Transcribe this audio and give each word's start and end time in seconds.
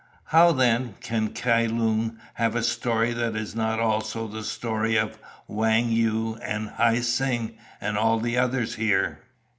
How, 0.23 0.51
then, 0.51 0.95
can 0.99 1.29
Kai 1.31 1.67
Lung 1.67 2.17
have 2.33 2.55
a 2.55 2.63
story 2.63 3.13
that 3.13 3.35
is 3.35 3.55
not 3.55 3.79
also 3.79 4.27
the 4.27 4.43
story 4.43 4.97
of 4.97 5.19
Wang 5.47 5.89
Yu 5.91 6.37
and 6.41 6.69
Hi 6.69 7.01
Seng, 7.01 7.55
and 7.79 7.99
all 7.99 8.25
others 8.35 8.73
here?" 8.73 9.19